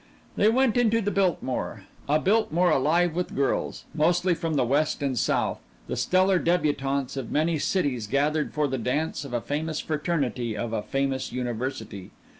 [0.35, 5.15] They went into the Biltmore a Biltmore alive with girls mostly from the West and
[5.15, 10.57] South, the stellar débutantes of many cities gathered for the dance of a famous fraternity
[10.57, 12.09] of a famous university.